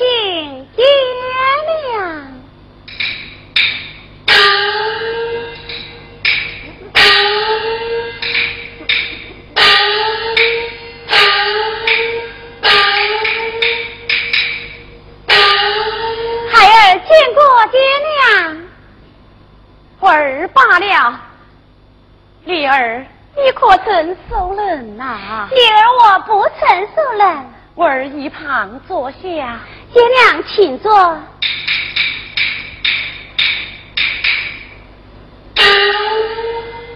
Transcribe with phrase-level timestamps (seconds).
[0.00, 0.06] 请
[0.74, 0.82] 爹
[1.84, 2.00] 娘。
[16.50, 17.78] 孩儿见过爹
[18.08, 18.56] 娘。
[20.00, 21.20] 儿罢了。
[22.46, 23.04] 女儿，
[23.36, 25.46] 你可曾受冷呐？
[25.50, 27.52] 女儿，我不曾受冷。
[27.76, 29.60] 儿一旁坐下。
[29.92, 30.92] 爹娘，请坐。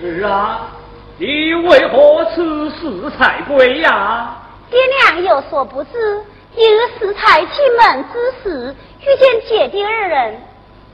[0.03, 0.69] 儿啊，
[1.19, 4.37] 你为何此时才归呀？
[4.71, 6.21] 爹娘有所不知，
[6.57, 10.41] 一日时才进门之时，遇见姐弟二人，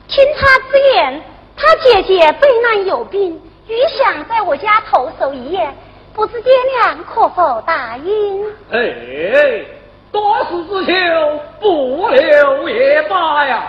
[0.09, 1.23] 听他之言，
[1.56, 5.70] 他姐姐背难有病，余想在我家投守一夜，
[6.14, 8.46] 不知爹娘可否答应？
[8.70, 9.64] 哎，
[10.12, 13.62] 多事之秋，不留也罢呀。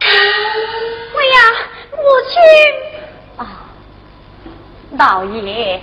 [0.00, 0.08] 哎
[1.34, 1.38] 呀，
[1.92, 2.40] 母亲
[3.36, 3.46] 啊！
[4.96, 5.80] 老爷，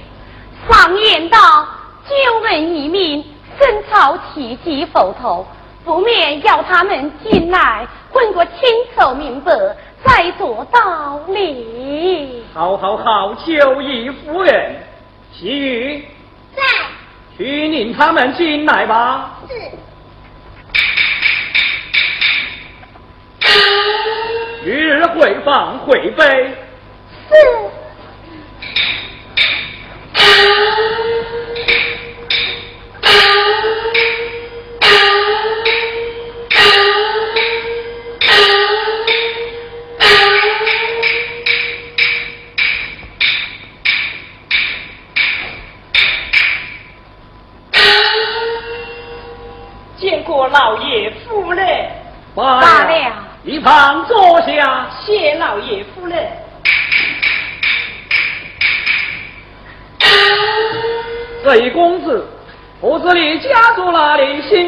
[0.68, 1.68] 常言道
[2.08, 3.24] ：“久闻一命，
[3.60, 5.46] 深草奇迹佛头，
[5.84, 8.54] 不免要他们进来混个清
[8.98, 9.52] 楚明白，
[10.04, 12.44] 再做道理。
[12.54, 14.76] 好好好，九姨夫人，
[15.38, 16.06] 其余
[16.56, 16.64] 在，
[17.38, 19.40] 去领他们进来吧。
[19.48, 19.54] 是。
[24.64, 26.24] 与日回房回杯。
[27.30, 27.36] 是。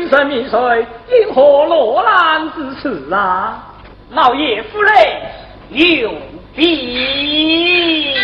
[0.09, 3.63] 生命水，因何落难至此啊？
[4.12, 4.94] 老爷夫人
[5.72, 6.12] 有
[6.56, 8.16] 病。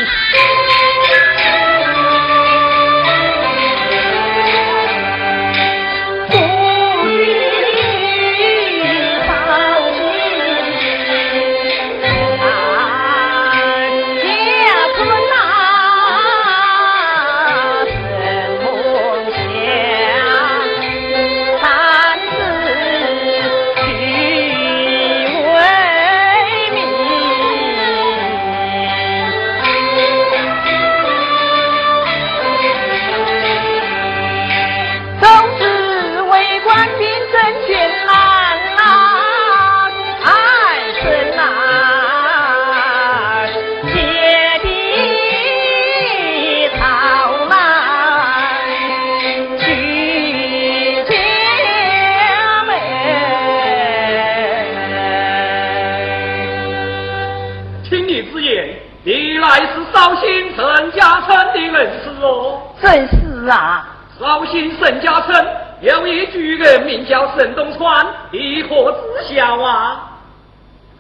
[62.83, 63.87] 哦，正是啊。
[64.19, 65.47] 绍兴沈家村
[65.81, 70.09] 有一举人名叫沈东川，你可知晓啊？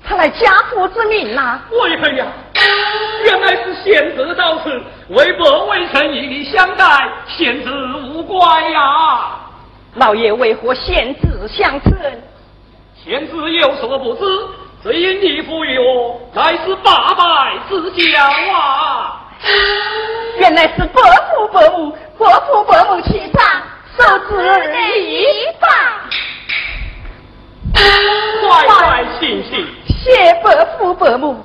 [0.03, 1.59] 他乃家父之名呐。
[1.71, 2.25] 为何呀？
[3.25, 6.85] 原来是贤侄到此，为伯未曾与你相待，
[7.27, 9.39] 贤侄无怪呀。
[9.95, 11.93] 老爷为何贤侄相称？
[12.95, 14.25] 贤侄有所不知。
[14.81, 18.21] 只因你父与我乃是八拜之交
[18.53, 19.22] 啊！
[20.37, 23.43] 原来是伯父伯母，伯父伯母齐上，
[23.97, 25.25] 受之一
[25.59, 25.67] 吧。
[27.73, 31.43] 快快请请，谢伯父伯母。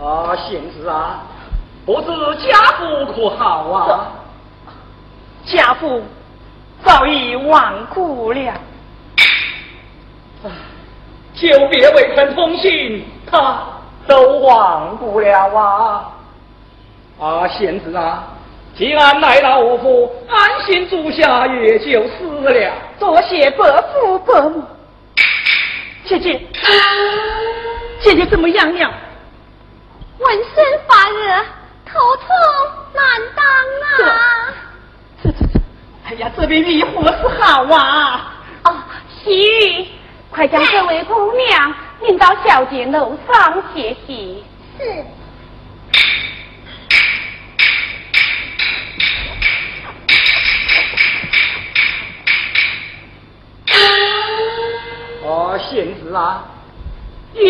[0.00, 1.22] 啊，贤侄啊，
[1.84, 2.06] 不知
[2.46, 4.12] 家父可好啊？
[5.44, 6.02] 家父
[6.84, 8.52] 早已亡故了。
[11.34, 13.58] 久别未曾通信，他
[14.06, 16.12] 都忘不了啊！
[17.18, 18.28] 啊，贤侄啊，
[18.76, 22.72] 既然来到我府，安心住下也就是了。
[22.98, 24.62] 多谢伯父伯母。
[26.04, 26.40] 姐姐，
[28.00, 28.90] 姐姐怎么样了？
[30.18, 31.44] 浑身发热，
[31.84, 32.26] 头痛
[32.94, 33.04] 难
[33.34, 33.44] 当
[34.08, 34.54] 啊！
[35.22, 35.60] 这这这，
[36.08, 38.32] 哎呀，这边迷糊是好啊！
[38.64, 38.74] 哦，
[39.22, 39.86] 西域。
[40.30, 44.44] 快将这位姑娘领到小姐楼上歇息。
[44.78, 45.04] 是。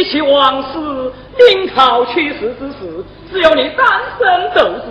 [0.09, 3.87] 其往事，临朝去世之时，只有你单
[4.19, 4.87] 身斗志，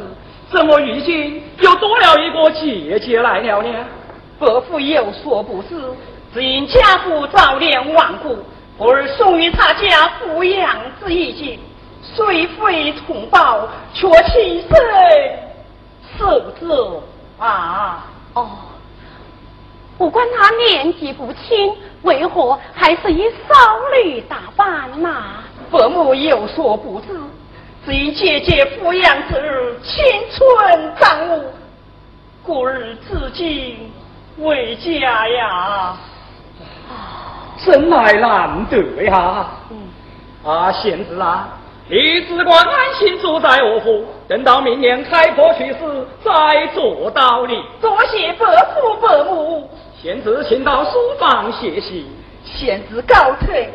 [0.52, 3.70] 怎么如今又多了一个姐姐来了呢？
[4.38, 5.76] 伯父有所不知，
[6.34, 8.38] 只因家父早年亡故，
[8.78, 11.60] 故而送于他家抚养之意境，
[12.04, 14.70] 虽非同胞，却亲生
[16.20, 16.68] 受之
[17.40, 18.06] 啊！
[18.36, 18.50] 哦，
[19.98, 21.74] 不管他年纪不轻，
[22.04, 23.56] 为何还是以少
[24.04, 25.44] 女打扮呐？
[25.72, 27.08] 伯母有所不知，
[27.86, 31.46] 只因姐姐抚养之日青春长物，
[32.44, 32.80] 故而
[33.10, 33.92] 至今
[34.38, 35.98] 未嫁呀。
[37.66, 39.48] 真乃难得呀！
[39.72, 39.90] 嗯，
[40.46, 41.50] 啊，贤侄啊，
[41.90, 47.62] 你只管安心住在我府，等到明年开国去世再做道理。
[47.82, 52.06] 多谢伯父伯母，贤侄请到书房歇息。
[52.44, 53.68] 贤侄告退。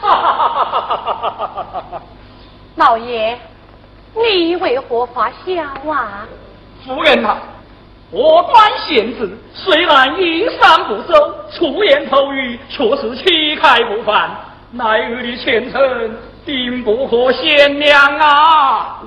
[0.00, 2.02] 哈哈哈哈哈哈哈！
[2.74, 3.38] 老爷，
[4.16, 6.26] 你为何发笑啊？
[6.84, 7.36] 夫人呐，
[8.10, 14.28] 我观贤侄虽然衣衫不周，出言口语却是气概不凡，
[14.72, 19.02] 乃儿的前程定不可限量啊！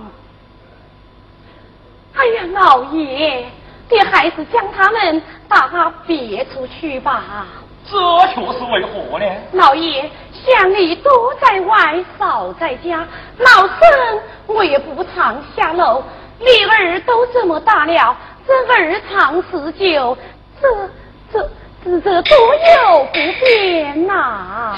[2.15, 3.45] 哎呀，老爷，
[3.89, 7.45] 你还是将他们打别出去吧。
[7.89, 7.97] 这
[8.27, 9.25] 却是为何呢？
[9.53, 13.05] 老爷，想你多在外，少在家，
[13.39, 16.03] 老身我也不常下楼。
[16.39, 18.15] 女儿都这么大了，
[18.47, 20.17] 这儿长时久，
[20.61, 20.89] 这
[21.31, 21.49] 这
[21.83, 24.75] 这这多有不便呐、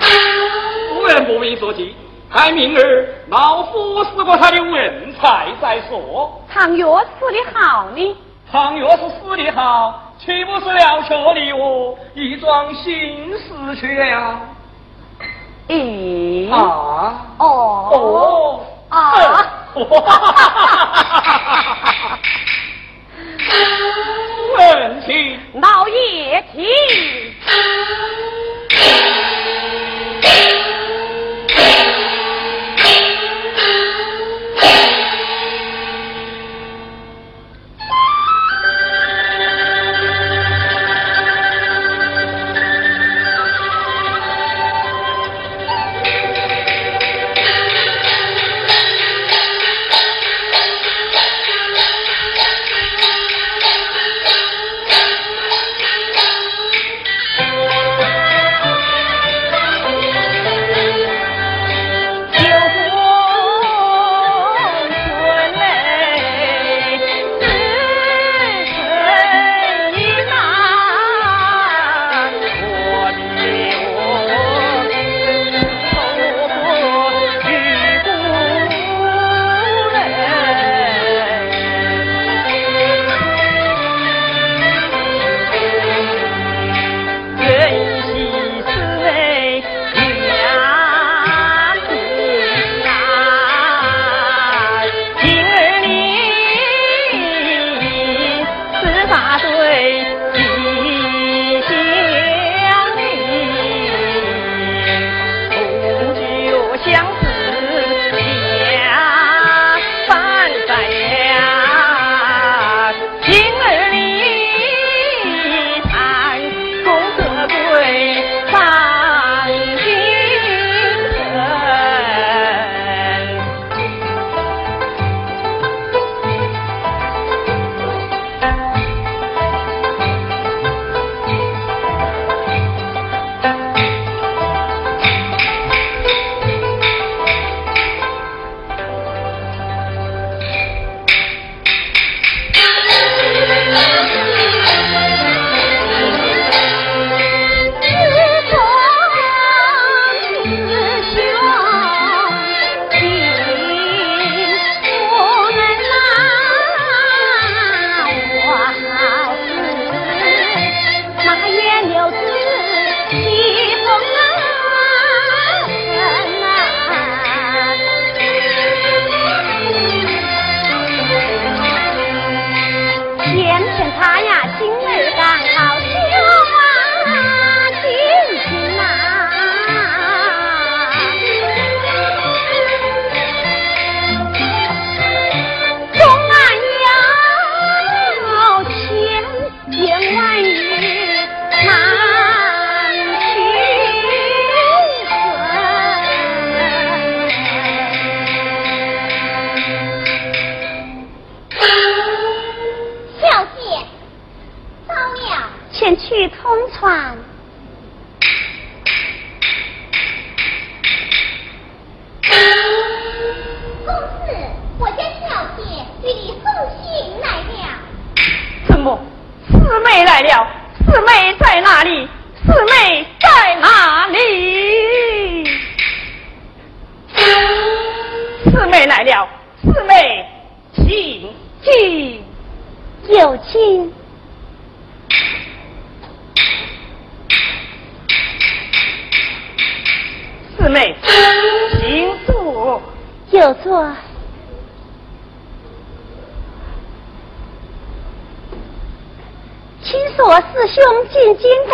[0.93, 1.95] 夫人不必着急，
[2.35, 6.43] 待明儿老夫试过他的文采再说。
[6.53, 8.17] 倘若死的好呢？
[8.51, 14.37] 倘若是死的好，岂不是了却你我一桩心事去了？
[15.69, 19.13] 咦、啊哦哦啊！
[24.57, 26.65] 问题老爷请。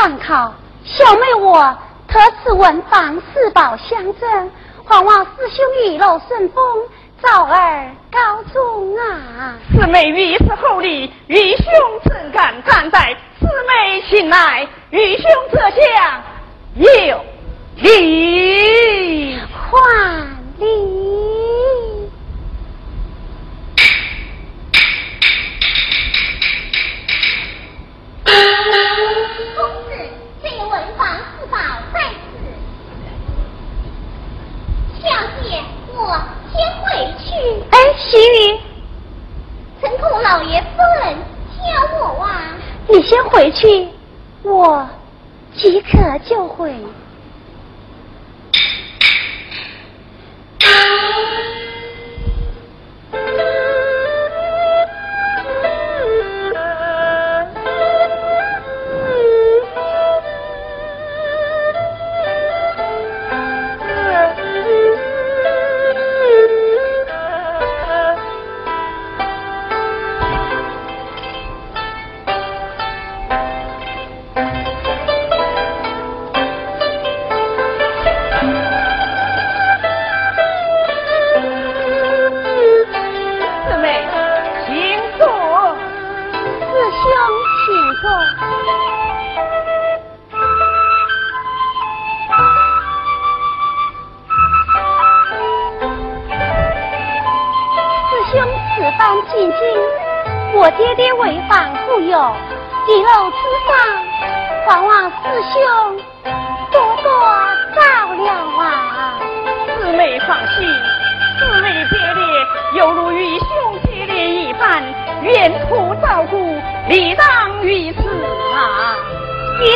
[0.02, 0.52] 上考，
[0.84, 1.78] 小妹我
[2.08, 4.52] 特此文房四宝相赠，
[4.84, 6.64] 还望师兄一路顺风，
[7.22, 9.54] 早儿高中啊！
[9.72, 11.66] 四妹于是厚礼，愚兄
[12.06, 13.16] 怎敢站在？
[13.40, 16.24] 四妹请来，愚兄这厢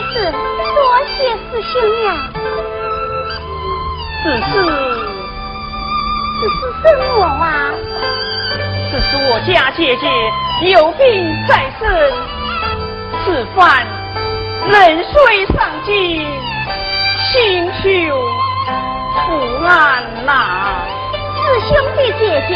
[0.01, 0.77] 子，多
[1.17, 1.73] 谢师兄
[2.03, 2.07] 呀。
[4.23, 4.51] 只是，
[6.39, 6.85] 只是生
[7.17, 7.45] 我啊。
[8.91, 10.05] 只是我家姐姐
[10.71, 11.01] 有病
[11.47, 11.83] 在身，
[13.23, 13.85] 此番
[14.67, 15.91] 冷水上进，
[17.31, 17.83] 心胸
[19.27, 19.27] 腐
[19.63, 20.31] 烂呐。
[21.37, 22.51] 师兄的姐姐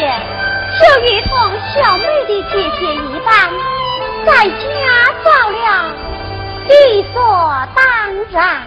[0.78, 1.30] 就如同
[1.74, 3.28] 小妹的姐姐一般，
[4.24, 4.58] 在家
[5.24, 5.60] 照料。
[6.70, 7.20] 理所
[7.74, 7.84] 当
[8.30, 8.62] 然。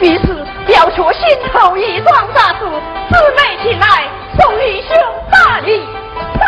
[0.00, 0.26] 于是
[0.66, 1.22] 表却心
[1.52, 2.60] 头一桩大事，
[3.10, 4.08] 姊妹起来
[4.38, 4.96] 送义兄
[5.30, 5.84] 大礼，
[6.38, 6.44] 大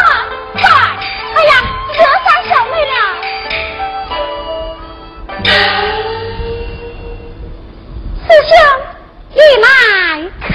[0.54, 0.62] 开。
[1.34, 1.52] 哎呀，
[1.92, 2.96] 这算什妹呀？
[8.26, 8.54] 师兄，
[9.32, 9.66] 你来
[10.40, 10.48] 看，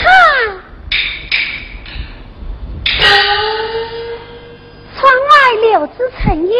[5.00, 5.32] 窗外
[5.62, 6.52] 柳枝成荫，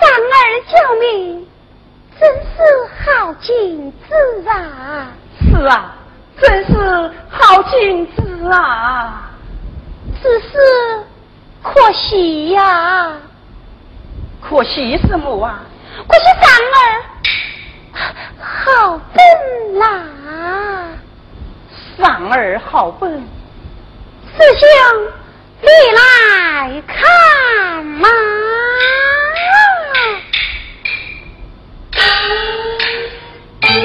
[0.10, 0.22] 儿
[0.70, 1.48] 救命。
[2.22, 2.62] 真是
[3.04, 4.14] 好景致
[4.48, 5.08] 啊，
[5.40, 5.92] 是啊，
[6.40, 6.72] 真是
[7.28, 9.28] 好景致啊，
[10.22, 11.02] 只是
[11.64, 13.16] 可惜呀，
[14.40, 15.64] 可惜什么啊，
[16.06, 16.48] 可惜伞
[16.78, 16.78] 儿
[18.38, 19.82] 好笨呐，
[21.98, 23.10] 伞儿好笨，
[24.36, 24.68] 师兄
[25.60, 28.08] 你来看嘛。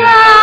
[0.04, 0.37] 啊。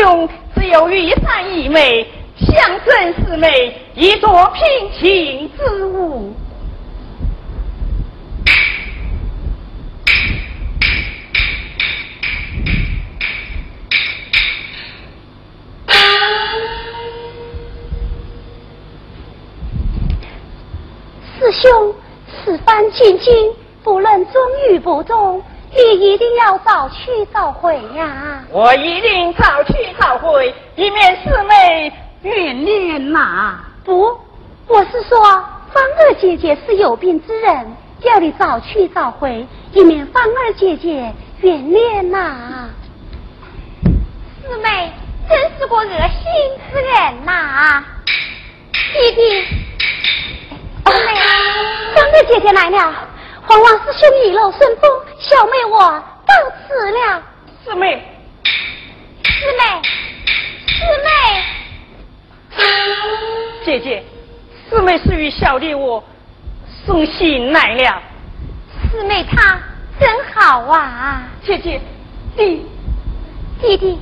[0.00, 2.06] 兄只有玉山一枚，
[2.38, 6.32] 象征四妹，以作平情之物。
[21.38, 21.94] 师兄，
[22.26, 28.42] 此番进京，不论忠与不忠，你一定要早去早回呀！
[28.50, 33.60] 我一定早去早回，以免四妹怨念呐。
[33.84, 34.18] 不，
[34.66, 35.20] 我是说，
[35.72, 37.66] 芳儿姐姐是有病之人，
[38.00, 42.68] 叫你早去早回，以免芳儿姐姐怨念呐。
[44.42, 44.92] 四妹
[45.28, 45.88] 真是个恶心
[46.72, 47.84] 之人呐，
[48.72, 49.44] 弟弟。
[50.84, 51.14] 妹，
[51.94, 52.92] 芳儿姐姐来了，
[53.50, 56.32] 黄王师兄一路顺风，小妹我到
[56.68, 57.20] 此了。
[57.64, 58.00] 四妹，
[59.24, 59.82] 四妹，
[60.68, 62.62] 四妹，
[63.64, 64.04] 姐姐，
[64.68, 66.00] 四妹是与小弟我
[66.86, 68.00] 送信来了。
[68.88, 69.58] 四妹她
[69.98, 71.80] 真好啊，姐姐，
[72.36, 72.64] 弟
[73.60, 73.98] 弟弟，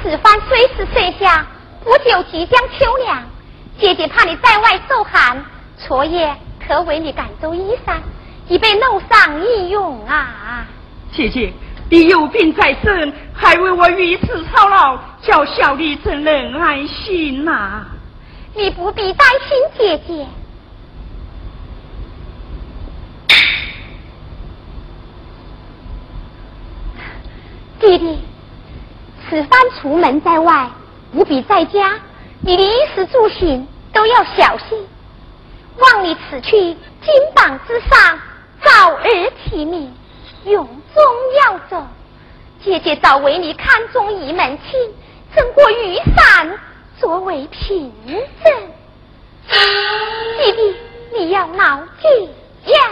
[0.00, 1.44] 此番虽是盛夏，
[1.82, 3.24] 不久即将秋凉，
[3.76, 5.44] 姐姐怕你在外受寒。
[5.76, 6.32] 昨夜
[6.64, 8.00] 可为你赶走衣衫，
[8.48, 10.66] 以备路上一用啊！
[11.12, 11.52] 姐姐，
[11.90, 17.84] 你有病在身，还为我如此操劳，叫小弟怎能安心呐？
[18.54, 20.26] 你不必担心，姐姐。
[27.78, 28.18] 弟弟，
[29.28, 30.70] 此番出门在外，
[31.12, 31.92] 不必在家，
[32.40, 34.86] 你的衣食住行都要小心。
[35.78, 38.18] 望你此去金榜之上，
[38.62, 39.94] 早日提名，
[40.44, 41.04] 永中
[41.44, 41.86] 要走。
[42.64, 44.94] 姐姐早为你看中一门亲，
[45.34, 46.58] 赠过玉伞
[46.98, 47.92] 作为凭
[48.44, 48.52] 证。
[49.48, 50.76] 弟弟，
[51.16, 52.28] 你要牢记
[52.72, 52.90] 呀！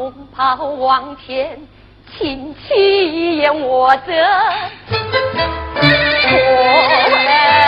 [0.00, 1.60] 红袍王天，
[2.16, 4.12] 亲戚也我着。
[5.78, 7.59] 夏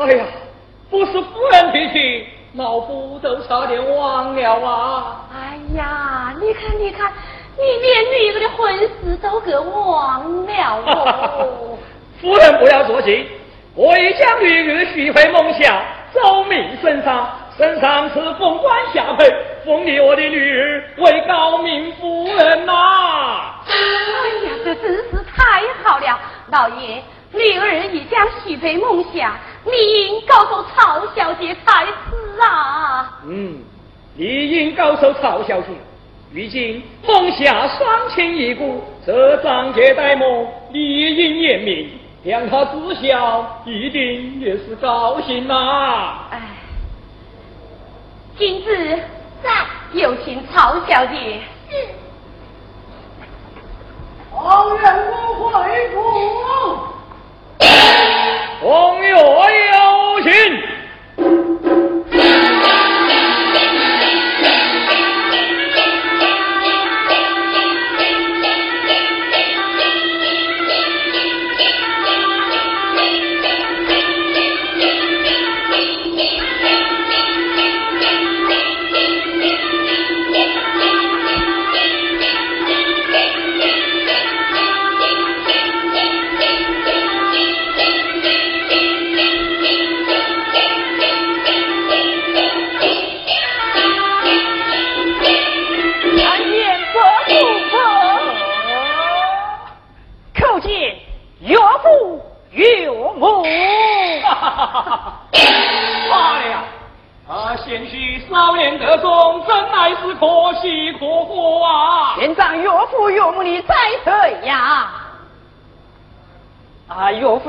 [0.00, 0.24] 哎呀，
[0.88, 5.26] 不是夫人提起，老夫都差点忘了啊。
[5.30, 7.12] 哎呀，你看，你看，
[7.54, 11.78] 你连女儿的婚事都给忘了哦。
[12.18, 13.26] 夫人不要着急，
[13.74, 15.82] 我已将女儿许配孟夏，
[16.14, 17.28] 奏命身上。
[17.58, 19.30] 身上是凤冠霞帔，
[19.66, 22.72] 封你我的女儿为高明夫人呐！
[23.68, 23.74] 哎
[24.46, 26.18] 呀，这真是太好了！
[26.50, 33.20] 老爷，女儿已将许配孟夏，理应告诉曹小姐才是啊！
[33.24, 33.62] 嗯，
[34.16, 35.68] 理应告诉曹小姐，
[36.32, 41.90] 如今孟霞双亲已故，这张结待梦，理应严明，
[42.24, 46.26] 让他知晓，一定也是高兴呐！
[46.30, 46.40] 哎。
[48.36, 48.74] 今子
[49.42, 49.50] 在，
[49.92, 51.40] 有请曹小姐。
[51.68, 51.76] 是。
[54.32, 56.89] 王员公回府。
[58.62, 60.20] 王爷有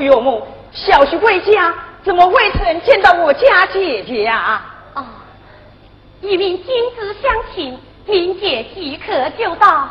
[0.02, 1.74] 岳母，小婿归家。
[2.04, 4.62] 怎么未曾见到我家姐姐呀？
[4.96, 5.06] 哦，
[6.22, 7.78] 一名金子相请，
[8.08, 9.88] 林姐即刻就到。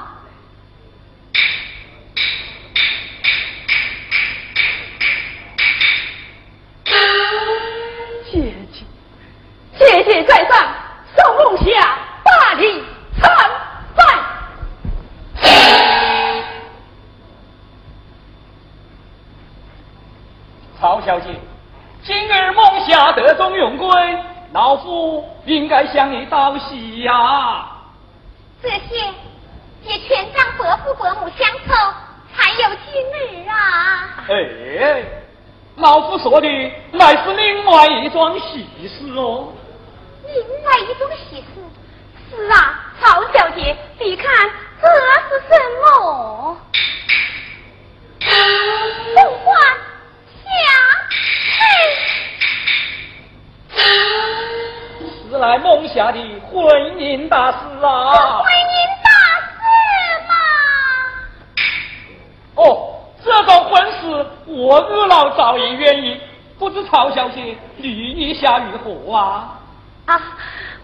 [21.11, 21.27] 小姐。
[22.05, 23.89] 今儿梦下得中永归，
[24.53, 27.67] 老夫应该向你道喜呀。
[28.63, 29.13] 这些
[29.83, 31.75] 也全仗伯父伯母相凑，
[32.33, 34.25] 才有今日啊。
[34.29, 35.03] 哎，
[35.79, 36.47] 老夫说的
[36.93, 39.53] 乃是另外一桩喜事哦。
[40.29, 41.45] 另外一桩喜事？
[42.31, 44.49] 是啊，曹小姐，你看
[44.81, 44.87] 这
[45.29, 46.57] 是什么？
[48.21, 49.51] 凤冠
[50.45, 50.49] 下。
[55.30, 56.19] 是来梦下的
[56.53, 56.63] 婚
[56.97, 58.43] 姻大事啊！
[58.43, 59.11] 婚姻大
[59.49, 59.57] 事
[60.29, 60.35] 嘛。
[62.57, 66.21] 哦，这桩婚事我二老早已愿意，
[66.59, 69.59] 不知曹小姐你意下如何啊？
[70.05, 70.21] 啊，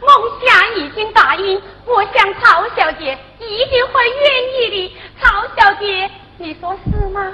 [0.00, 0.08] 梦
[0.40, 4.96] 霞已经答应，我想曹小姐一定会愿意的。
[5.20, 7.30] 曹小姐，你说是吗？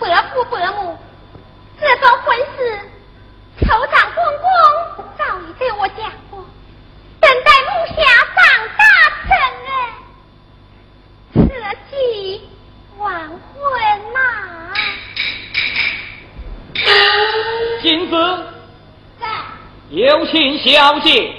[0.00, 0.98] 伯父伯母。
[1.80, 2.80] 这桩婚事，
[3.60, 4.48] 酋长公公
[5.18, 6.44] 早已对我讲过，
[7.20, 8.02] 等待木霞
[8.36, 8.42] 长
[8.78, 8.82] 大
[9.26, 9.30] 成
[9.64, 9.68] 人，
[11.34, 11.36] 此
[11.90, 11.92] 即
[12.98, 13.38] 完婚
[14.14, 14.16] 呐。
[17.82, 18.14] 金子，
[19.20, 19.26] 在，
[19.90, 21.34] 有请小姐。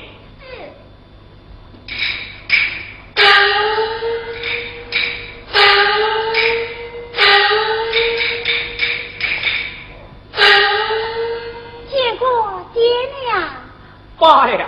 [14.19, 14.65] 罢了，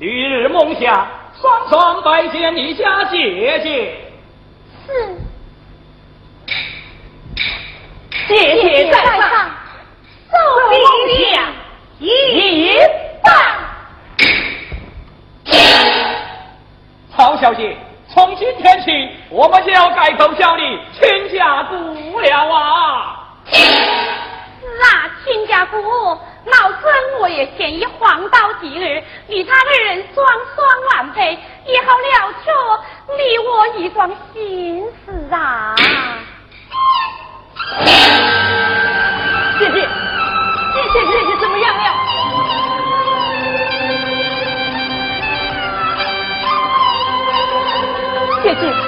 [0.00, 1.06] 绿日梦想，
[1.40, 3.94] 双双拜见你家姐姐。
[4.84, 5.16] 是，
[8.26, 9.50] 姐姐在上，
[10.30, 10.36] 受
[10.70, 10.76] 礼
[11.32, 11.52] 下
[12.00, 12.76] 一
[13.22, 13.28] 拜。
[17.16, 17.76] 曹小姐，
[18.08, 20.62] 从今天起，我们就要改口叫你
[20.98, 23.24] 亲家姑了啊！
[23.52, 23.56] 是
[24.82, 25.76] 啊，亲家姑。
[26.50, 32.50] 老孙我也嫌疑黄道吉日与他二人双双晚配，也好了却
[33.14, 35.74] 你我一桩心事啊！
[39.58, 39.80] 姐姐，
[40.74, 41.82] 姐姐姐姐怎么样了？
[48.42, 48.87] 姐姐。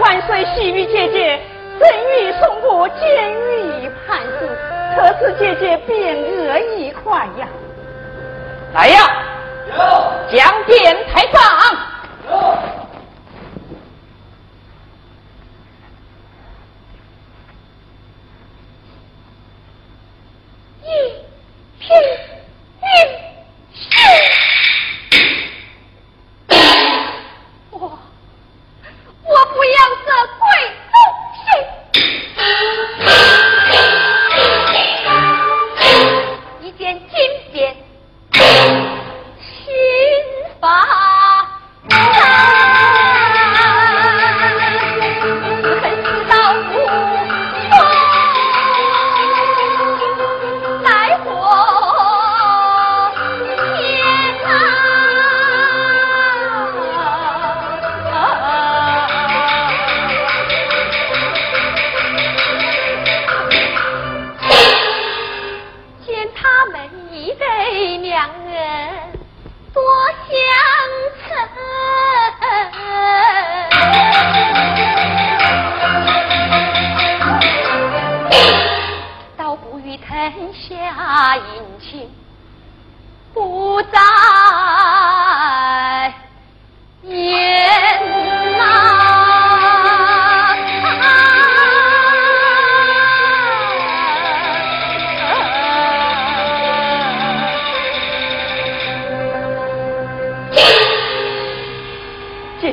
[0.00, 0.44] 万岁！
[0.54, 1.40] 喜域姐姐
[1.78, 4.48] 正欲送我监狱里判死，
[4.96, 7.48] 可是姐姐便恶一块呀！
[8.74, 8.98] 来呀，
[10.30, 11.40] 将鞭抬上。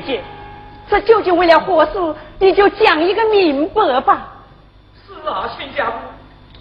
[0.06, 0.22] 姐，
[0.90, 4.28] 这究竟为了何事，你就讲一个明白吧。
[5.08, 5.94] 是啊，亲家母，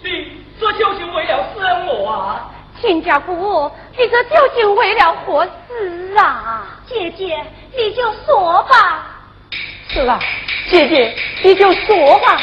[0.01, 0.27] 你
[0.59, 2.49] 这究竟为了什么啊？
[2.81, 6.65] 亲家母，你这究竟为了何事啊？
[6.87, 7.39] 姐姐，
[7.77, 9.05] 你就说吧。
[9.89, 10.19] 是啊，
[10.69, 12.37] 姐姐，你就说吧。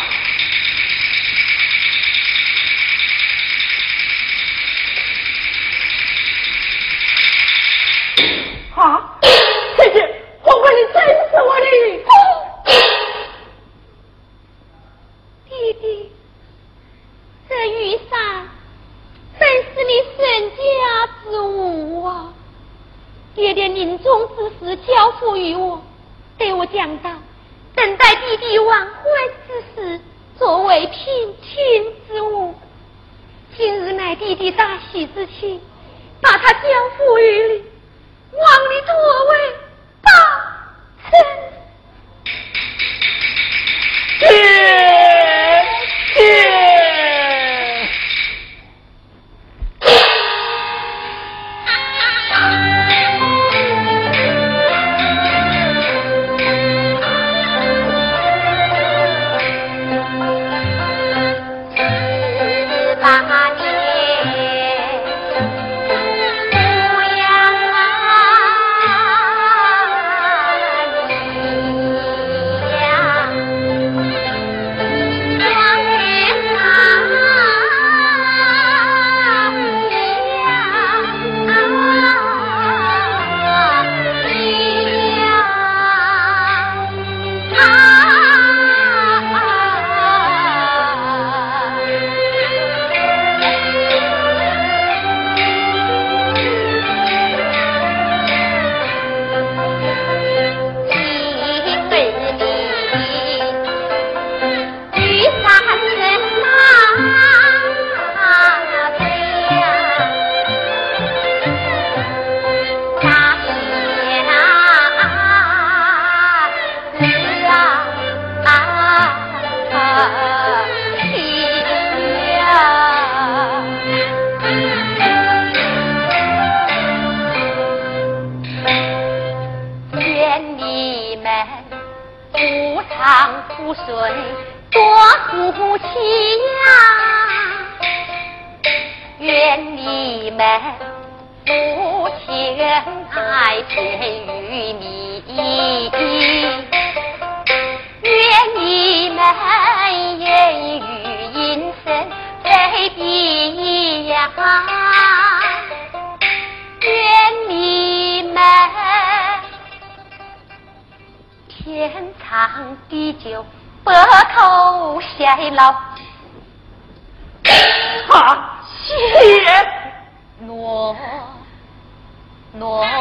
[172.53, 173.00] 诺。